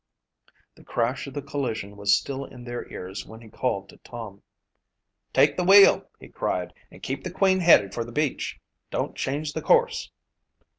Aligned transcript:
The 0.73 0.83
crash 0.83 1.27
of 1.27 1.35
the 1.35 1.43
collision 1.43 1.95
was 1.95 2.15
still 2.17 2.43
in 2.43 2.63
their 2.63 2.91
ears 2.91 3.27
when 3.27 3.39
he 3.39 3.49
called 3.49 3.87
to 3.89 3.97
Tom. 3.97 4.41
"Take 5.31 5.55
the 5.57 5.63
wheel," 5.63 6.09
he 6.19 6.27
cried, 6.27 6.73
"and 6.89 7.03
keep 7.03 7.23
the 7.23 7.29
Queen 7.29 7.59
headed 7.59 7.93
for 7.93 8.03
the 8.03 8.11
beach. 8.11 8.59
Don't 8.89 9.15
change 9.15 9.53
the 9.53 9.61
course." 9.61 10.09